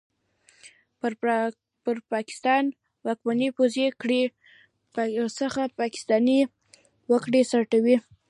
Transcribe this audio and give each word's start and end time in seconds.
پر 1.83 1.95
پاکستان 2.13 2.63
واکمنې 3.05 3.47
پوځي 3.57 3.85
کړۍ 4.01 4.23
څخه 5.39 5.61
پاکستاني 5.81 6.39
وګړي 7.11 7.41
سر 7.51 7.61
ټکوي! 7.71 7.97